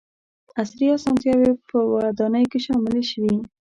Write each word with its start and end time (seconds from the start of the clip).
•عصري 0.59 0.87
اسانتیاوې 0.97 1.51
په 1.67 1.77
ودانیو 1.93 2.49
کې 2.51 2.59
شاملې 2.65 3.03
شوې. 3.11 3.35